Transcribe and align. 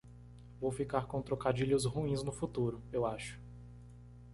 Vou 0.59 0.71
ficar 0.71 1.05
com 1.05 1.21
trocadilhos 1.21 1.85
ruins 1.85 2.23
no 2.23 2.31
futuro?, 2.31 2.81
eu 2.91 3.05
acho. 3.05 3.39